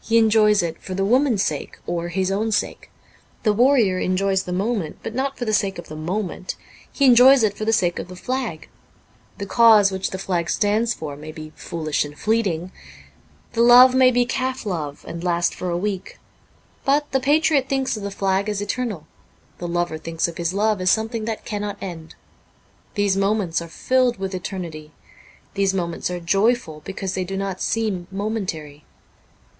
He 0.00 0.18
enjoys 0.18 0.60
it 0.60 0.82
for 0.82 0.94
the 0.94 1.04
woman's 1.04 1.44
sake, 1.44 1.78
or 1.86 2.08
his 2.08 2.32
own 2.32 2.50
sake. 2.50 2.90
The 3.44 3.52
warrior 3.52 4.00
enjoys 4.00 4.42
the 4.42 4.52
moment, 4.52 4.98
but 5.04 5.14
not 5.14 5.38
for 5.38 5.44
the 5.44 5.52
sake 5.52 5.78
of 5.78 5.86
the 5.86 5.94
moment; 5.94 6.56
he 6.90 7.04
enjoys 7.04 7.44
it 7.44 7.54
for 7.56 7.64
the 7.64 7.72
sake 7.72 8.00
of 8.00 8.08
the 8.08 8.16
flag. 8.16 8.68
The 9.36 9.46
cause 9.46 9.92
which 9.92 10.10
the 10.10 10.18
flag 10.18 10.50
stands 10.50 10.94
for 10.94 11.14
may 11.16 11.30
be 11.30 11.52
foolish 11.54 12.04
and 12.04 12.18
fleeting; 12.18 12.72
the 13.52 13.60
love 13.62 13.94
may 13.94 14.10
be 14.10 14.26
calf 14.26 14.66
love, 14.66 15.04
and 15.06 15.22
last 15.22 15.54
for 15.54 15.70
a 15.70 15.78
week. 15.78 16.18
But 16.84 17.12
the 17.12 17.20
patriot 17.20 17.68
thinks 17.68 17.96
of 17.96 18.02
the 18.02 18.10
flag 18.10 18.48
as 18.48 18.60
eternal; 18.60 19.06
the 19.58 19.68
lover 19.68 19.96
thinks 19.96 20.26
of 20.26 20.38
his 20.38 20.52
love 20.52 20.80
as 20.80 20.90
something 20.90 21.24
that 21.26 21.44
cannot 21.44 21.78
end. 21.80 22.16
These 22.96 23.16
moments 23.16 23.62
are 23.62 23.68
filled 23.68 24.16
with 24.18 24.34
eternity; 24.34 24.90
these 25.54 25.72
moments 25.72 26.10
are 26.10 26.18
joyful 26.18 26.80
because 26.84 27.14
they 27.14 27.22
do 27.22 27.36
not 27.36 27.60
seem 27.60 28.08
momentary. 28.10 28.84